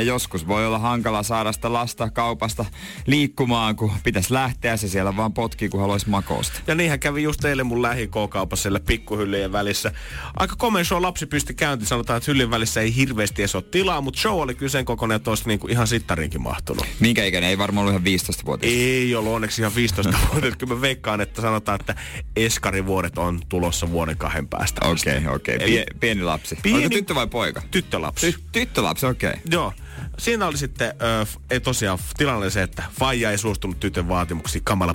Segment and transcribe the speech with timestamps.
[0.00, 2.64] Joskus voi olla hankala saada sitä lasta kaupasta
[3.06, 4.76] liikkumaan, kun pitäisi lähteä.
[4.76, 6.60] Se siellä vaan potkii, kun haluaisi makoosta.
[6.66, 9.92] Ja niinhän kävi just eilen mun lähi kaupassa siellä pikkuhyllyjen välissä.
[10.36, 11.88] Aika komea show lapsi pystyi käyntiin.
[11.88, 15.16] Sanotaan, että hyllyn välissä ei hirveästi edes ole tilaa, mutta show oli kyllä sen kokoinen,
[15.16, 16.86] että olisi niinku ihan sittarinkin mahtunut.
[17.00, 17.50] Minkä ikäinen?
[17.50, 18.66] Ei varmaan ollut ihan 15 vuotta.
[18.66, 20.56] Ei ollut onneksi ihan 15 vuotta.
[20.56, 21.94] Kyllä mä veikkaan, että sanotaan, että
[22.36, 24.88] eskarivuodet on tulossa vuoden kahden päästä.
[24.88, 25.56] Okei, okay, okei.
[25.56, 25.68] Okay.
[25.68, 26.58] Pie- pieni lapsi.
[26.62, 26.78] Pieni...
[26.78, 27.62] Oliko tyttö vai poika?
[27.70, 28.30] Tyttölapsi.
[28.30, 29.30] Ty- tyttölapsi, okei.
[29.30, 29.42] Okay.
[29.50, 29.72] Joo
[30.18, 34.94] siinä oli sitten, äh, ei tosiaan, tilanne se, että faija ei suostunut tytön vaatimuksiin, kamala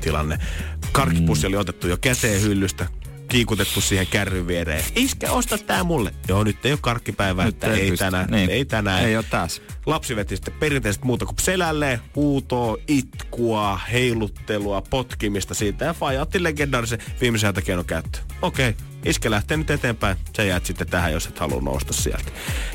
[0.00, 0.38] tilanne.
[0.92, 1.48] Karkkipussi mm.
[1.48, 2.86] oli otettu jo käteen hyllystä,
[3.28, 4.84] kiikutettu siihen kärryn viereen.
[4.96, 6.14] Iskä, osta tää mulle.
[6.28, 8.30] Joo, nyt ei ole karkkipäivää, että ei, ei tänään.
[8.30, 8.50] Niin.
[8.50, 9.04] Ei tänään.
[9.04, 9.62] Ei ole taas.
[9.86, 15.84] Lapsi veti sitten perinteisesti muuta kuin selälleen, huutoa, itkua, heiluttelua, potkimista siitä.
[15.84, 18.24] Ja Faija otti legendaarisen viimeisen hätäkeinon käyttöön.
[18.42, 18.84] Okei, okay.
[19.04, 20.16] Iske lähtee nyt eteenpäin.
[20.36, 22.30] Se jäät sitten tähän, jos et halua nousta sieltä.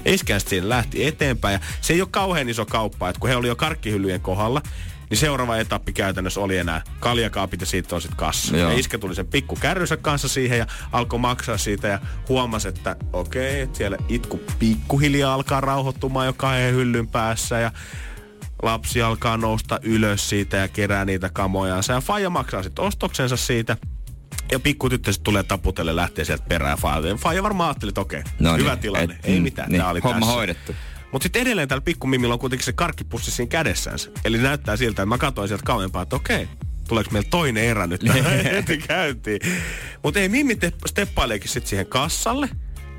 [0.06, 1.54] Iskä siinä lähti eteenpäin.
[1.54, 4.62] Ja se ei ole kauhean iso kauppa, että kun he oli jo karkkihyllyjen kohdalla,
[5.10, 8.58] niin seuraava etappi käytännössä oli enää kaljakaapit ja siitä on sitten kassa.
[8.58, 8.72] Joo.
[8.72, 12.96] Ja iskä tuli sen pikku kärrynsä kanssa siihen ja alkoi maksaa siitä ja huomasi, että
[13.14, 17.72] okei, okay, siellä itku pikkuhiljaa alkaa rauhoittumaan jo kahden hyllyn päässä ja
[18.64, 21.94] lapsi alkaa nousta ylös siitä ja kerää niitä kamojansa.
[21.94, 23.78] Ja Faija maksaa sitten ostoksensa siitä.
[24.52, 26.78] Ja pikku tyttö sitten tulee taputelle lähtee sieltä perään.
[27.18, 29.16] Faija varmaan ajatteli, että okei, okay, no hyvä niin, tilanne.
[29.16, 30.34] Et, Ei mitään, niin, oli homma tässä.
[30.34, 30.76] hoidettu.
[31.12, 34.12] Mutta sitten edelleen täällä pikkumimillä on kuitenkin se karkkipussi siinä kädessänsä.
[34.26, 36.48] Eli näyttää siltä, että mä katsoin sieltä kauempaa, että okei,
[36.88, 38.02] tuleeko meillä toinen erä nyt
[38.54, 39.40] heti käyntiin.
[40.04, 42.50] Mutta ei Mimmi te, steppaileekin sitten siihen kassalle,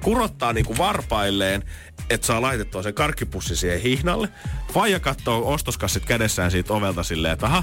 [0.02, 1.62] kurottaa niinku varpailleen,
[2.10, 4.28] että saa laitettua sen karkkipussi siihen hihnalle.
[4.72, 7.62] Faija katsoo ostoskassit kädessään siitä ovelta silleen, että aha,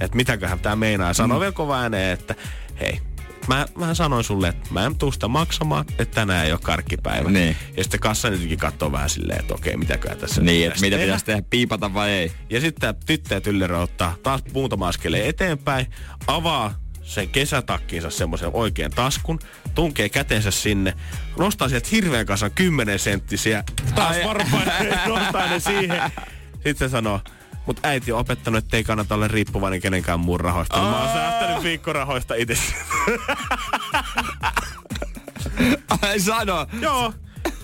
[0.00, 1.08] että mitäköhän tämä meinaa.
[1.08, 1.40] Ja sanoo mm.
[1.40, 2.34] vielä kova ääneen, että
[2.80, 3.00] hei,
[3.48, 7.30] mä, mä sanoin sulle, että mä en tuu sitä maksamaan, että tänään ei ole karkkipäivä.
[7.30, 7.56] Niin.
[7.76, 11.24] Ja sitten kassa nytkin katsoo vähän silleen, että okei, mitäköhän tässä Niin, että mitä pitäisi
[11.24, 12.32] tehdä, piipata vai ei.
[12.50, 15.86] Ja sitten tämä tyttö ja tyllerä ottaa taas muutama askeleen eteenpäin,
[16.26, 19.38] avaa sen kesätakkiinsa semmoisen oikean taskun,
[19.74, 20.94] tunkee kätensä sinne,
[21.38, 24.66] nostaa sieltä hirveän kanssa 10 senttisiä, taas varmaan
[25.06, 26.02] nostaa ne siihen.
[26.64, 27.20] Sitten se sanoo,
[27.66, 30.76] mutta äiti on opettanut, että ei kannata olla riippuvainen kenenkään muun rahoista.
[30.76, 30.90] Aa.
[30.90, 32.74] Mä oon säästänyt viikkorahoista itse.
[36.02, 36.66] Ai sano.
[36.80, 37.12] Joo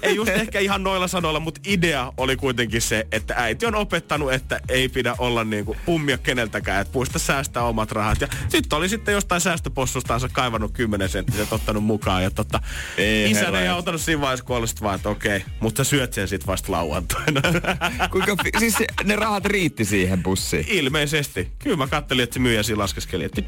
[0.03, 4.33] ei just ehkä ihan noilla sanoilla, mutta idea oli kuitenkin se, että äiti on opettanut,
[4.33, 8.21] että ei pidä olla niinku pummia keneltäkään, että puista säästää omat rahat.
[8.21, 12.23] Ja sitten oli sitten jostain säästöpossustaansa kaivannut 10 senttiset ottanut mukaan.
[12.23, 12.61] Ja tota,
[12.97, 16.29] ei, isän ei ottanut siinä vaiheessa, kun olisi vaan, että okei, mutta sä syöt sen
[16.29, 17.41] sitten vasta lauantaina.
[18.13, 20.65] Kuinka, siis ne rahat riitti siihen pussiin?
[20.69, 21.49] Ilmeisesti.
[21.59, 23.43] Kyllä mä kattelin, että se myyjä siinä laskeskeli, että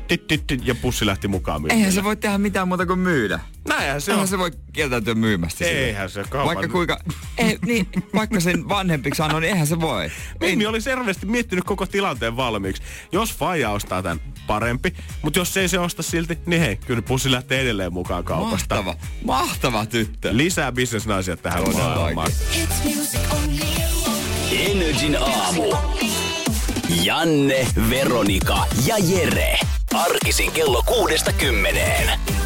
[0.65, 1.71] ja pussi lähti mukaan.
[1.71, 3.41] Eihän se voi tehdä mitään muuta kuin myydä.
[3.69, 4.29] Näinhän se Eihän on.
[4.29, 6.47] se voi kieltäytyä myymästä Eihän se kaupan.
[6.47, 6.99] Vaikka kuinka,
[7.39, 10.11] ei, niin, vaikka sen vanhempi sanoo, niin eihän se voi.
[10.41, 12.83] Mimmi oli selvästi miettinyt koko tilanteen valmiiksi.
[13.13, 17.31] Jos Faija ostaa tämän parempi, mutta jos ei se osta silti, niin hei, kyllä pussi
[17.31, 18.75] lähtee edelleen mukaan kaupasta.
[18.75, 20.37] Mahtava, mahtava tyttö.
[20.37, 22.33] Lisää bisnesnaisia tähän maailmaan.
[24.53, 25.77] Energin aamu.
[27.03, 29.59] Janne, Veronika ja Jere.
[29.95, 32.38] Arkisin kello kuudesta kymmeneen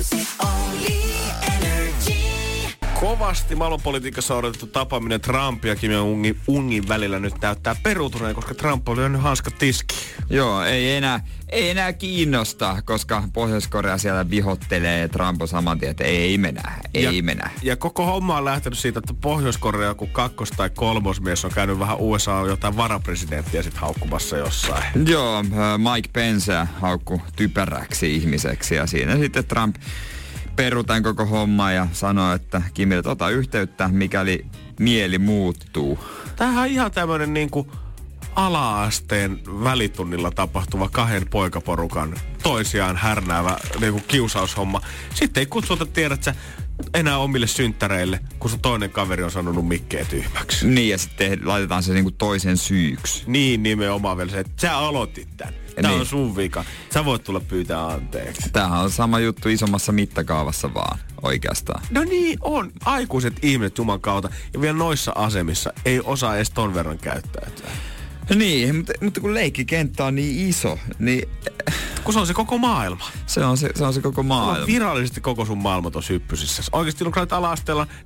[3.03, 8.89] kovasti maailmanpolitiikassa odotettu tapaaminen Trump ja Kim Jong-ungin ungin välillä nyt näyttää peruutuneen, koska Trump
[8.89, 9.97] oli nyt hanskat tiski.
[10.31, 16.05] Joo, ei enää, ei enää kiinnosta, koska Pohjois-Korea siellä vihottelee Trump on saman tien, että
[16.05, 17.51] ei mennä, ei ja, mennä.
[17.63, 21.97] Ja koko homma on lähtenyt siitä, että Pohjois-Korea kun kakkos- tai kolmosmies on käynyt vähän
[21.99, 24.85] USA jotain varapresidenttiä sitten haukkumassa jossain.
[25.09, 29.77] Joo, äh, Mike Pence haukku typeräksi ihmiseksi ja siinä sitten Trump
[30.57, 34.47] perutan koko homma ja sanoi, että Kimille ota yhteyttä, mikäli
[34.81, 35.99] mieli muuttuu.
[36.37, 37.73] Tämähän on ihan tämmöinen niinku
[38.35, 44.81] ala-asteen välitunnilla tapahtuva kahden poikaporukan toisiaan härnäävä niinku kiusaushomma.
[45.15, 46.35] Sitten ei kutsuta, tiedät sä,
[46.95, 50.67] enää omille synttäreille, kun sun toinen kaveri on sanonut mikkeä tyhmäksi.
[50.67, 53.25] Niin, ja sitten laitetaan se niinku toisen syyksi.
[53.27, 55.55] Niin nimenomaan vielä se, että sä aloitit tän.
[55.83, 56.01] Tää Niin.
[56.01, 56.65] on sun vika.
[56.95, 58.51] Sä voit tulla pyytää anteeksi.
[58.53, 61.83] Tämähän on sama juttu isommassa mittakaavassa vaan oikeastaan.
[61.91, 62.73] No niin on.
[62.85, 67.71] Aikuiset ihmiset Juman kautta ja vielä noissa asemissa ei osaa edes ton verran käyttäytyä.
[68.35, 71.29] Niin, mutta, mutta kun leikkikenttä on niin iso, niin
[72.05, 73.05] Kun se on se koko maailma.
[73.27, 74.61] se on se, se, on se koko maailma.
[74.61, 76.63] on virallisesti koko sun maailma tuossa hyppysissä.
[76.73, 77.55] Oikeasti kun olet ala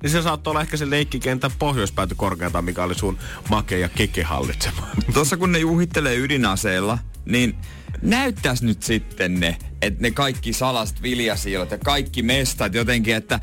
[0.03, 3.17] niin se saattoi olla ehkä se leikkikentän pohjoispääty korkeintaan, mikä oli sun
[3.49, 4.87] make ja keke hallitsema.
[5.13, 7.55] Tuossa kun ne juhittelee ydinaseilla, niin
[8.01, 13.39] näyttäisi nyt sitten ne, että ne kaikki salaset viljasiilat ja kaikki mestat jotenkin, että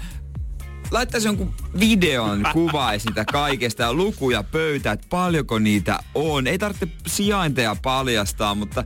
[0.90, 6.46] laittaisi jonkun videon, kuvaisi niitä kaikesta ja lukuja pöytä, että paljonko niitä on.
[6.46, 8.84] Ei tarvitse sijainteja paljastaa, mutta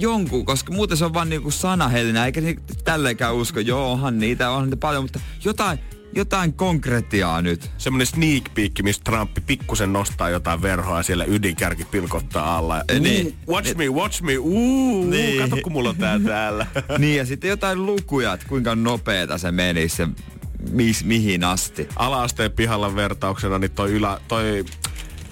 [0.00, 2.40] jonkun, koska muuten se on vaan niinku sanahelinä, eikä
[2.84, 3.60] tälleenkään usko.
[3.60, 5.78] Joo, onhan niitä, onhan niitä paljon, mutta jotain,
[6.14, 7.70] jotain konkretiaa nyt.
[7.78, 12.76] Semmoinen sneak peek, missä Trump pikkusen nostaa jotain verhoa ja siellä ydinkärki pilkottaa alla.
[12.76, 13.26] Ja, Eh, niin.
[13.26, 15.10] "Uu, watch me, watch me, uu, Niin.
[15.10, 15.38] niin.
[15.50, 16.66] kato kun mulla on tää täällä.
[16.98, 20.08] niin ja sitten jotain lukuja, että kuinka nopeeta se meni se
[20.70, 21.88] mis, mihin asti.
[21.96, 24.64] Ala-asteen pihalla vertauksena, niin toi, ylä, toi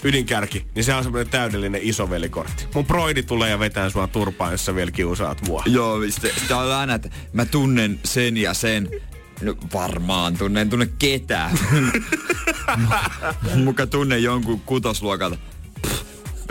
[0.05, 2.67] ydinkärki, niin se on semmoinen täydellinen isovelikortti.
[2.75, 5.63] Mun broidi tulee ja vetää sua turpaan, jos sä vielä kiusaat mua.
[5.67, 8.89] Joo, sitten, sitten on aina, että mä tunnen sen ja sen.
[9.43, 11.59] No varmaan tunnen, en tunne ketään.
[13.65, 15.39] Muka tunnen jonkun kutosluokalta.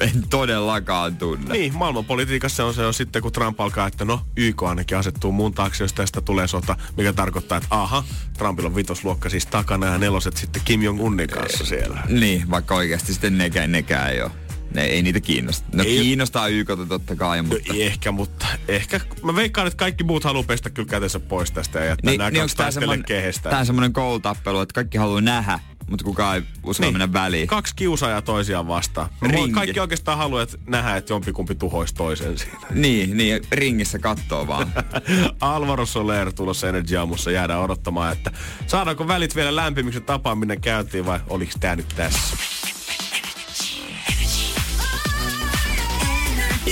[0.02, 1.54] En todellakaan tunne.
[1.54, 5.54] Niin, maailmanpolitiikassa on se jo sitten, kun Trump alkaa, että no, YK ainakin asettuu mun
[5.54, 8.04] taakse, jos tästä tulee sota, mikä tarkoittaa, että aha,
[8.38, 12.04] Trumpilla on vitosluokka siis takana ja neloset sitten Kim Jong-unin kanssa siellä.
[12.10, 14.32] Niin, vaikka oikeasti sitten nekään, nekään ei ole.
[14.74, 15.68] Ne ei niitä kiinnosta.
[15.74, 17.74] No Ei- kiinnostaa YKta totta kai, No, mutta...
[17.76, 21.86] ehkä, mutta ehkä, mä veikkaan, että kaikki muut haluaa pestä kyllä kätensä pois tästä ja
[21.86, 23.50] jättää Niin, nämä niin kaksi tää semmonen, kehestä.
[23.50, 27.48] tää semmonen koulutappelu, että kaikki haluaa nähdä, mutta kukaan ei uskalla mennä väliin.
[27.48, 29.10] Kaksi kiusaajaa toisiaan vastaan.
[29.22, 29.52] Ringi.
[29.52, 32.58] kaikki oikeastaan haluaa että nähdä, että jompikumpi tuhoisi toisen siinä.
[32.88, 34.74] Niin, niin, ringissä kattoo vaan.
[35.42, 38.32] Alvaro Soler tulossa Energy Aamussa jäädään odottamaan, että
[38.68, 42.38] saadaanko välit vielä lämpimiksi ja tapaaminen käyntiin vai oliks tää nyt tässä?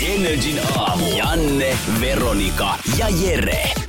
[0.05, 1.17] Energin aamu.
[1.17, 3.84] Janne, Veronika ja Jere.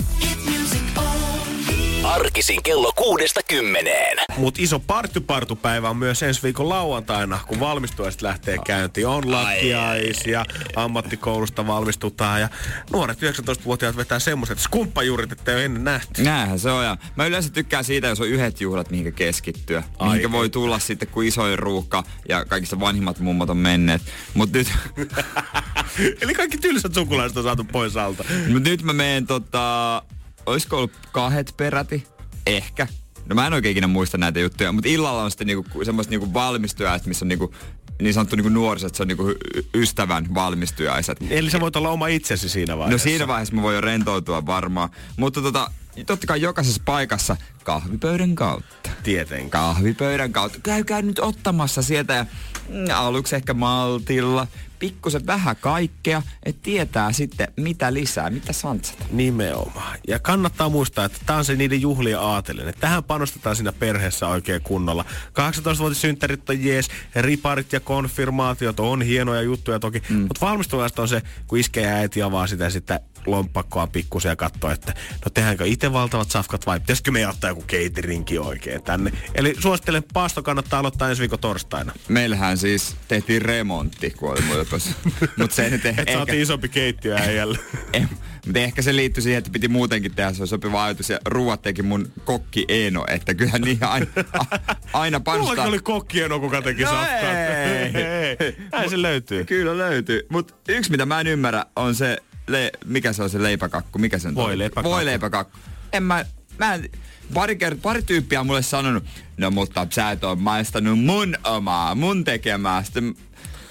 [2.21, 4.19] Arkisin kello kuudesta kymmeneen.
[4.37, 9.07] Mut iso partypartupäivä on myös ensi viikon lauantaina, kun valmistujaiset lähtee käyntiin.
[9.07, 10.45] On lattiaisia,
[10.77, 12.49] ammattikoulusta valmistutaan ja
[12.93, 16.23] nuoret 19-vuotiaat vetää semmoset skumppajuurit, että ei ole ennen nähty.
[16.23, 16.85] Näinhän se on.
[16.85, 19.83] Ja mä yleensä tykkään siitä, jos on yhdet juhlat, mihinkä keskittyä.
[19.99, 24.03] Ai Mihinkä voi tulla sitten, kun isoin ruuhka ja kaikista vanhimmat mummot on menneet.
[24.35, 24.73] Mut nyt,
[26.23, 28.25] Eli kaikki tylsät sukulaiset on saatu pois alta.
[28.53, 30.03] mut nyt mä meen tota...
[30.47, 32.07] Olisiko ollut kahdet peräti?
[32.47, 32.87] Ehkä.
[33.29, 36.35] No mä en oikein ikinä muista näitä juttuja, mutta illalla on sitten niinku semmoista niinku
[36.35, 37.55] valmistujaiset, missä on niinku
[38.03, 39.35] niin sanottu niinku nuoriset, se on niinku
[39.75, 41.19] ystävän valmistujaiset.
[41.31, 43.05] Eli sä voit olla oma itsesi siinä No vaiheessa.
[43.05, 44.89] siinä vaiheessa mä voin jo rentoutua varmaan.
[45.17, 45.71] Mutta tota,
[46.05, 48.91] totta kai jokaisessa paikassa kahvipöydän kautta.
[49.03, 49.51] Tietenkin.
[49.51, 50.59] Kahvipöydän kautta.
[50.63, 52.27] Käykää nyt ottamassa sieltä ja
[52.69, 54.47] mm, aluksi ehkä maltilla.
[54.79, 59.05] Pikkusen vähän kaikkea, että tietää sitten mitä lisää, mitä santsata.
[59.13, 59.99] Nimenomaan.
[60.09, 62.75] Ja kannattaa muistaa, että tämä on se niiden juhlien aatelinen.
[62.81, 65.05] Tähän panostetaan siinä perheessä oikein kunnolla.
[65.29, 70.03] 18-vuotissynttärit on jees, riparit ja konfirmaatiot on hienoja juttuja toki.
[70.09, 70.17] Mm.
[70.17, 74.71] Mutta valmistujasta on se, kun iskä ja äiti avaa sitä sitten lompakkoa pikkusen ja katsoo,
[74.71, 79.13] että no tehdäänkö itse valtavat safkat vai pitäisikö me ottaa joku cateringi oikein tänne.
[79.35, 81.93] Eli suosittelen, paasto kannattaa aloittaa ensi viikon torstaina.
[82.09, 84.41] Meillähän siis tehtiin remontti, kun oli.
[85.39, 87.59] Mutta se nyt eh- Että saatiin isompi keittiö äijälle.
[88.47, 91.11] Mutta ehkä se liittyi siihen, että piti muutenkin tehdä se on sopiva ajatus.
[91.11, 94.07] Ja ruuat teki mun kokki Eeno, että kyllähän niin aina,
[94.39, 95.49] a- aina panostaa.
[95.55, 97.23] Mullakin oli kokkieno, kuka teki No safkat.
[97.23, 98.57] ei.
[98.73, 99.45] Näin se löytyy.
[99.45, 100.27] Kyllä löytyy.
[100.29, 102.17] Mutta yksi mitä mä en ymmärrä on se,
[102.49, 104.35] le- mikä se on se leipäkakku, mikä se on?
[104.35, 104.91] Voileipäkakku.
[104.91, 105.59] Voileipäkakku.
[105.93, 106.25] En mä,
[106.59, 106.91] mä en,
[107.35, 109.05] pari, kert- pari tyyppiä on mulle sanonut,
[109.37, 112.83] no mutta sä et ole maistanut mun omaa, mun tekemää.
[112.83, 113.15] Sitten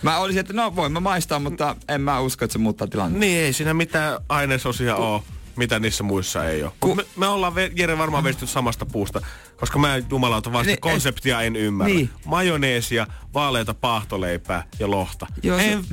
[0.02, 3.20] mä olisin, että no voin mä maistaa, mutta en mä usko, että se muuttaa tilannetta.
[3.20, 5.22] Niin, ei siinä mitään ainesosia ole,
[5.56, 6.72] mitä niissä muissa ei ole.
[6.80, 9.22] Ku- Me, me ollaan Jere varmaan vesty samasta puusta,
[9.60, 11.94] koska mä jumalauta vasta Niin, konseptia en ymmärrä.
[11.94, 12.10] niin.
[12.26, 15.28] Majoneesia, vaaleita paahtoleipää ja lohta.
[15.44, 15.86] Joo, se- en,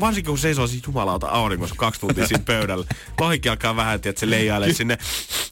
[0.00, 2.86] varsinkin kun seisoo siis jumalauta auringossa kaksi tuntia siinä pöydällä.
[3.20, 4.98] Lohikin alkaa vähän, että se leijailee sinne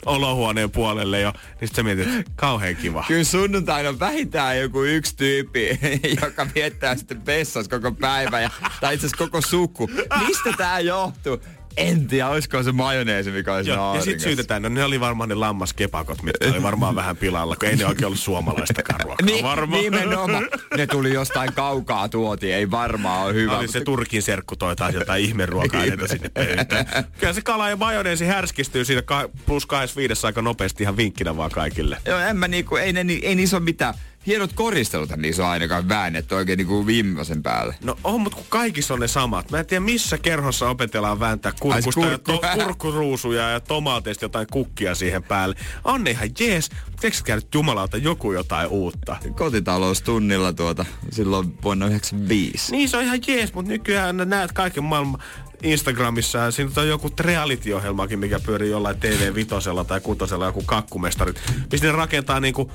[0.06, 1.32] olohuoneen puolelle jo.
[1.60, 3.04] Niin sit sä mietit, että kauhean kiva.
[3.08, 5.78] Kyllä sunnuntaina on vähintään joku yksi tyyppi,
[6.22, 9.90] joka viettää sitten vessassa koko päivän, ja, tai itse asiassa koko suku.
[10.26, 11.40] Mistä tää johtuu?
[11.76, 15.28] En tiedä, olisiko se majoneesi, mikä olisi Joo, ja sitten syytetään, no ne oli varmaan
[15.28, 19.26] ne lammaskepakot, mitkä oli varmaan vähän pilalla, kun ei ne oikein ollut suomalaista ruokaa.
[19.26, 19.82] Niin, varmaan.
[19.82, 20.48] nimenomaan.
[20.76, 23.58] Ne tuli jostain kaukaa tuotiin, ei varmaan ole hyvä.
[23.58, 26.86] Oli se Turkin serkku toi taas jotain ihmeruoka-aineita sinne pöytään.
[27.20, 31.50] Kyllä se kala ja majoneesi härskistyy siinä ka- plus 25 aika nopeasti ihan vinkkinä vaan
[31.50, 31.96] kaikille.
[32.06, 33.94] Joo, en mä niinku, ei, ne, ei niissä ole mitään.
[34.26, 37.74] Hienot koristelut niissä on ainakaan väännetty oikein niinku viimeisen päälle.
[37.82, 39.50] No on, mutta kun kaikissa on ne samat.
[39.50, 42.58] Mä en tiedä missä kerhossa opetellaan vääntää kurkusta Ai, ja to- kurkku.
[42.64, 45.56] kurkkuruusuja ja tomaateista jotain kukkia siihen päälle.
[45.84, 49.16] On ne ihan jees, mutta eikö käydä jumalauta joku jotain uutta?
[49.36, 52.72] Kotitaloustunnilla tuota silloin vuonna 95.
[52.72, 55.20] Niin se on ihan jees, mutta nykyään näet kaiken maailman
[55.62, 61.40] Instagramissa ja siinä on joku reality-ohjelmakin, mikä pyörii jollain TV-vitosella tai kutosella, joku kakkumestarit,
[61.72, 62.70] missä ne rakentaa niinku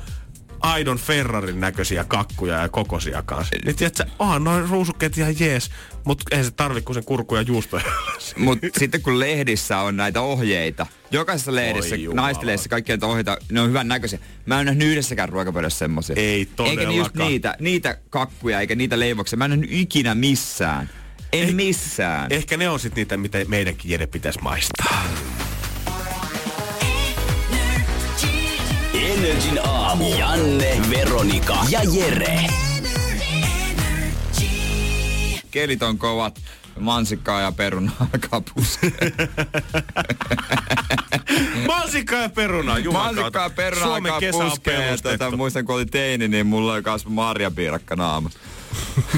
[0.59, 3.55] aidon Ferrarin näköisiä kakkuja ja kokosia kanssa.
[3.65, 5.71] Niin tiedätkö, onhan noin ruusukkeet ihan jees,
[6.03, 7.83] mutta eihän se tarvi kuin sen kurkku ja juustoja.
[8.37, 13.69] Mutta sitten kun lehdissä on näitä ohjeita, jokaisessa lehdessä, naistelehdessä, kaikkia näitä ohjeita, ne on
[13.69, 14.19] hyvän näköisiä.
[14.45, 16.15] Mä en nähnyt yhdessäkään ruokapöydässä semmosia.
[16.19, 17.29] Ei Eikä ni- just todellakaan.
[17.29, 19.37] niitä, niitä kakkuja eikä niitä leivoksia.
[19.37, 20.89] Mä en nähnyt ikinä missään.
[21.33, 22.31] En Ei- missään.
[22.31, 25.03] Ehkä ne on sitten niitä, mitä meidänkin Jere pitäisi maistaa.
[29.19, 30.15] Energin aamu.
[30.15, 32.39] Janne, Veronika ja Jere.
[35.51, 36.41] Kelit on kovat.
[36.79, 38.91] Mansikkaa ja peruna alkaa puskea.
[41.67, 44.13] Mansikka ja peruna, juman Mansikkaa ja peruna Suomen
[44.63, 45.17] pelustettu.
[45.17, 48.39] Tota, muistan, kun oli teini, niin mulla oli kasvu marjapiirakka naamassa.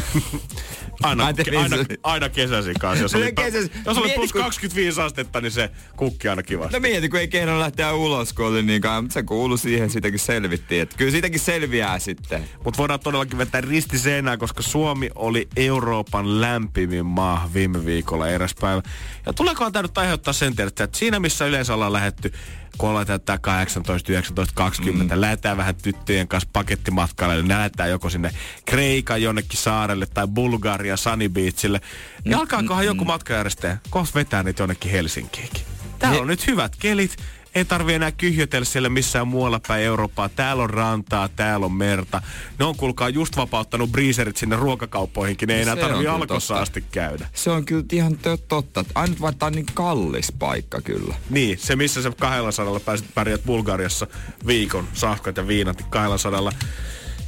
[1.03, 3.03] Aina, aina, aina kesäisin kanssa.
[3.03, 3.71] Jos oli, kesäisin.
[3.85, 6.73] jos oli plus kun- 25 astetta, niin se kukki aina kivasti.
[6.73, 9.89] No mieti, kun ei kehdannut lähteä ulos, kun oli niin kauan, mutta se kuului siihen,
[9.89, 10.81] siitäkin selvittiin.
[10.81, 12.43] Että kyllä siitäkin selviää sitten.
[12.63, 18.55] Mutta voidaan todellakin vetää risti seinään, koska Suomi oli Euroopan lämpimin maa viime viikolla eräs
[18.61, 18.81] päivä.
[19.25, 22.33] Ja tuleekohan tämä nyt aiheuttaa sen tiedettä, että siinä missä yleensä ollaan lähetty,
[22.77, 25.21] kun ollaan täyttää 18, 19, 20, mm.
[25.21, 28.31] lähetään vähän tyttöjen kanssa pakettimatkalle, niin lähetään joko sinne
[28.65, 31.81] Kreikan jonnekin saarelle tai Bulgaria Sunny Beachille.
[32.25, 35.63] Niin alkaakohan joku matkajärjestäjä kohta vetää niitä jonnekin Helsinkiinkin.
[35.99, 37.17] Täällä Ne- on nyt hyvät kelit.
[37.55, 40.29] Ei tarvi enää kyhjötellä siellä missään muualla päin Eurooppaa.
[40.29, 42.21] Täällä on rantaa, täällä on merta.
[42.59, 45.47] Ne on kuulkaa just vapauttanut breezerit sinne ruokakauppoihinkin.
[45.47, 46.61] Ne ei enää Se tarvi alkossa totta.
[46.61, 47.27] asti käydä.
[47.33, 48.17] Se on kyllä ihan
[48.47, 48.85] totta.
[48.95, 51.15] Ainut vaan on niin kallis paikka kyllä.
[51.29, 54.07] Niin, se missä sä 200 pääsit pärjät Bulgariassa
[54.47, 56.51] viikon safkat ja viinat, niin 200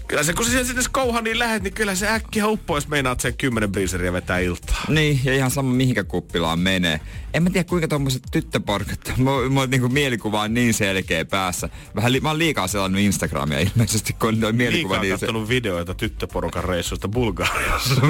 [0.07, 3.37] Kyllä se, kun sä sinne Skouhaniin lähet, niin kyllä se äkkiä uppoo, jos meinaat sen
[3.37, 4.85] 10 breezeriä vetää iltaa.
[4.89, 6.99] Niin, ja ihan sama mihinkä kuppilaan menee.
[7.33, 11.69] En mä tiedä kuinka tommoset tyttöporkat, mulla mulla niinku mielikuva on niin selkeä päässä.
[11.95, 15.49] Vähän li- mä oon liikaa selannut Instagramia ilmeisesti, kun toi mielikuva Liikaa niin se...
[15.49, 17.95] videoita tyttöporukan reissuista Bulgariassa.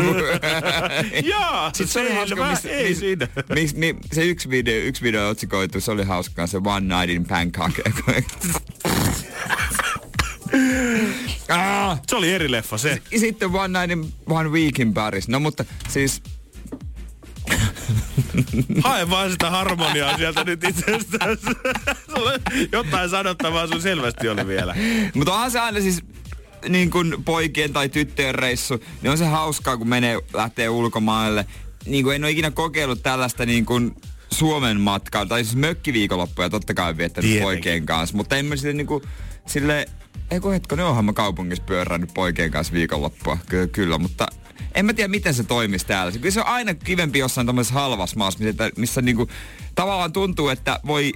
[1.30, 3.28] Jaa, Sitten se oli hauska, missä, ei missä, siinä.
[3.56, 7.26] missä, mi, se yksi video, yksi video otsikoitu, se oli hauskaa, se One Night in
[7.26, 7.72] Bangkok.
[11.50, 13.02] ah, Se oli eri leffa se.
[13.18, 15.28] sitten One Night in One Week in Paris.
[15.28, 16.22] No mutta siis
[18.84, 21.46] Hae vaan sitä harmoniaa sieltä nyt itsestäsi.
[22.16, 22.32] Sulla
[22.72, 24.76] jotain sanottavaa sun selvästi oli vielä.
[25.14, 26.02] Mutta onhan se aina siis
[26.70, 31.46] niin kuin poikien tai tyttöjen reissu, niin on se hauskaa, kun menee, lähtee ulkomaille.
[31.86, 33.96] Niin kuin en ole ikinä kokeillut tällaista niin kuin
[34.32, 37.44] Suomen matkaa, tai siis mökkiviikonloppuja totta kai viettänyt Tietenkin.
[37.44, 39.04] poikien kanssa, mutta en mä sille niin kuin,
[39.48, 39.86] sille,
[40.32, 44.28] ei kun hetko, ne onhan mä kaupungissa pyörännyt poikien kanssa viikonloppua, kyllä, kyllä mutta
[44.76, 46.12] en mä tiedä, miten se toimisi täällä.
[46.12, 49.28] Kyllä se on aina kivempi jossain tämmöisessä halvassa maassa, missä, missä niinku,
[49.76, 51.14] tavallaan tuntuu, että voi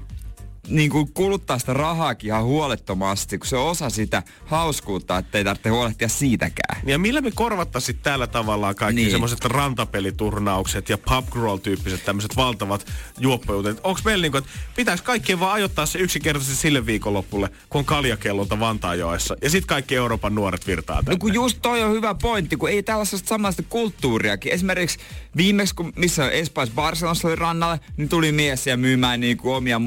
[0.67, 5.43] niin kuin kuluttaa sitä rahaakin ihan huolettomasti, kun se on osa sitä hauskuutta, että ei
[5.43, 6.81] tarvitse huolehtia siitäkään.
[6.85, 9.05] Ja millä me korvattaisiin tällä tavallaan kaikki niin.
[9.05, 9.11] Niin.
[9.11, 12.87] semmoiset rantapeliturnaukset ja pub crawl tyyppiset tämmöiset valtavat
[13.19, 13.79] juoppajuutet?
[13.83, 18.59] Onko meillä niinku, että pitäisi kaikkien vaan ajoittaa se yksinkertaisesti sille viikonloppulle, kun on kaljakellonta
[18.59, 21.11] Vantaajoessa ja sitten kaikki Euroopan nuoret virtaa tänne.
[21.11, 24.53] No kun just toi on hyvä pointti, kun ei tällaista samanlaista kulttuuriakin.
[24.53, 24.99] Esimerkiksi
[25.37, 29.79] viimeksi, kun missä Espanjassa Barcelonassa oli rannalle, niin tuli mies ja myymään niinku omia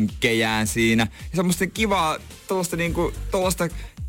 [0.00, 1.06] mojitodrinkkejään siinä.
[1.12, 3.12] Ja semmoista kivaa, tuollaista niinku,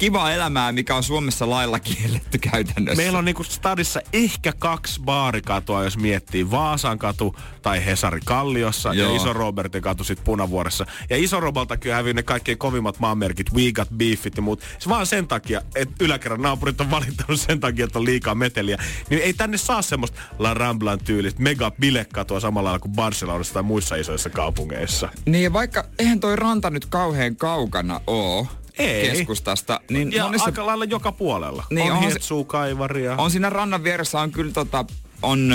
[0.02, 3.04] kivaa elämää, mikä on Suomessa lailla kielletty käytännössä.
[3.04, 6.52] Meillä on niinku stadissa ehkä kaksi baarikatoa, jos miettii.
[6.52, 9.10] Vaasan katu tai Hesari Kalliossa Joo.
[9.10, 10.86] Ja Iso Robertin katu sitten Punavuoressa.
[11.10, 14.62] Ja Iso Robaltakin on hävinnyt ne kaikkein kovimmat maanmerkit, We Got Beefit ja muut.
[14.80, 18.78] Se vaan sen takia, että yläkerran naapurit on valittanut sen takia, että on liikaa meteliä.
[19.10, 23.64] Niin ei tänne saa semmoista La Ramblan tyylistä mega bilekatoa samalla lailla kuin Barcelonassa tai
[23.64, 25.10] muissa isoissa kaupungeissa.
[25.26, 28.48] Niin ja vaikka eihän toi ranta nyt kauhean kaukana oo
[28.80, 29.10] Ei.
[29.10, 31.64] keskustasta, niin Ja monissa aika lailla joka puolella.
[31.70, 33.16] Niin, on Kaivaria.
[33.18, 34.86] on siinä rannan vieressä on kyllä tota,
[35.22, 35.54] on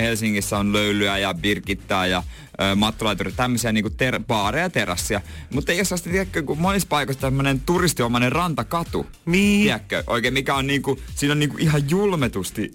[0.00, 2.22] Helsingissä on löylyä ja birkittää ja
[2.60, 5.20] ö, mattolaituri, tämmöisiä niinku ter- baareja ja terassia.
[5.50, 9.06] Mutta ei ole sellaista, tiedätkö, kun monissa paikoissa tämmöinen turistiomainen rantakatu.
[9.26, 9.62] Niin.
[9.62, 12.72] Tiedätkö, oikein mikä on niinku, siinä on niinku ihan julmetusti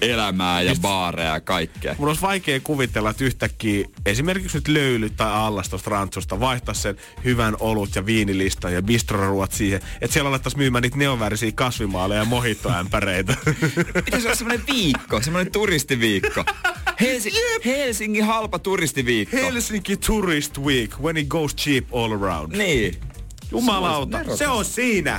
[0.00, 1.94] elämää ja baareja ja kaikkea.
[1.98, 6.96] Mun olisi vaikea kuvitella, että yhtäkkiä esimerkiksi nyt löylyt tai allas tuosta rantsusta vaihtaa sen
[7.24, 12.24] hyvän olut ja viinilistan ja bistroruot siihen, että siellä alettaisiin myymään niitä neonvärisiä kasvimaaleja ja
[12.24, 13.36] mohittoämpäreitä.
[14.04, 16.44] Pitäisi olla semmoinen viikko, semmoinen turistiviikko.
[17.00, 17.32] Helsi-
[17.64, 19.36] Helsingin halpa turistiviikko.
[19.36, 22.56] Helsinki Tourist Week, when it goes cheap all around.
[22.56, 22.96] Niin.
[23.50, 25.18] Jumalauta, Se on se on siinä.